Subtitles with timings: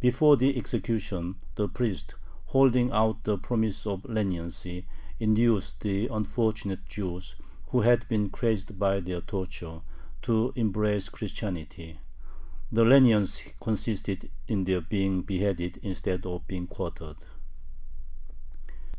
[0.00, 2.14] Before the execution the priest,
[2.46, 4.86] holding out the promise of leniency,
[5.20, 9.82] induced the unfortunate Jews, who had been crazed by their tortures,
[10.22, 12.00] to embrace Christianity.
[12.72, 17.18] The leniency consisted in their being beheaded instead of being quartered.